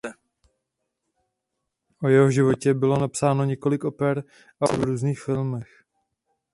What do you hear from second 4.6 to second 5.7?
a objevil se v různých filmech.